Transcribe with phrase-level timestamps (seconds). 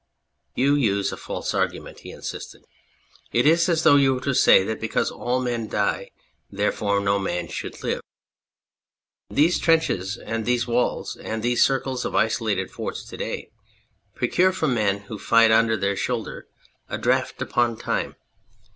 [0.55, 2.65] "You use a false argument," he insisted;"
[3.33, 6.09] it is as though you were to say that because all men die
[6.49, 8.01] therefore no man should live.
[9.29, 13.51] These trenches and these walls and these circles of isolated forts to day
[14.15, 16.47] procure for men who fight under their shoulder
[16.89, 18.15] a draft upon Time.